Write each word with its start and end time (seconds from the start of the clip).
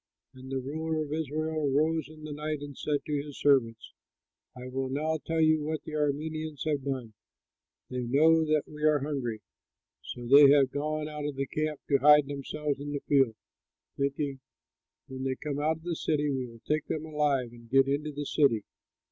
And 0.33 0.51
the 0.51 0.57
ruler 0.57 1.03
of 1.03 1.13
Israel 1.13 1.69
rose 1.69 2.09
in 2.09 2.23
the 2.23 2.31
night 2.31 2.61
and 2.61 2.75
said 2.75 3.05
to 3.05 3.23
his 3.23 3.39
servants, 3.39 3.93
"I 4.57 4.67
will 4.67 4.89
now 4.89 5.17
tell 5.23 5.39
you 5.41 5.61
what 5.63 5.83
the 5.83 5.91
Arameans 5.91 6.63
have 6.65 6.83
done: 6.85 7.13
they 7.87 8.05
know 8.05 8.43
that 8.45 8.63
we 8.65 8.81
are 8.83 9.01
hungry; 9.03 9.41
so 10.01 10.25
they 10.25 10.49
have 10.49 10.71
gone 10.71 11.07
out 11.07 11.25
of 11.25 11.35
the 11.35 11.45
camp 11.45 11.81
to 11.89 11.99
hide 11.99 12.25
themselves 12.25 12.79
in 12.79 12.93
the 12.93 13.01
field, 13.01 13.35
thinking, 13.95 14.39
'When 15.05 15.23
they 15.23 15.35
come 15.35 15.59
out 15.59 15.77
of 15.77 15.83
the 15.83 15.95
city, 15.95 16.31
we 16.31 16.47
will 16.47 16.61
take 16.67 16.87
them 16.87 17.05
alive 17.05 17.51
and 17.53 17.69
get 17.69 17.87
into 17.87 18.11
the 18.11 18.25
city.'" 18.25 18.63